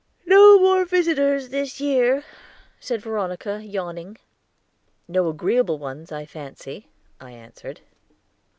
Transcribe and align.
"No 0.25 0.57
more 0.59 0.83
visitors 0.83 1.49
this 1.49 1.79
year," 1.79 2.23
said 2.79 3.03
Veronica, 3.03 3.63
yawning. 3.63 4.17
"No 5.07 5.29
agreeable 5.29 5.77
ones, 5.77 6.11
I 6.11 6.25
fancy," 6.25 6.87
I 7.19 7.29
answered. 7.33 7.81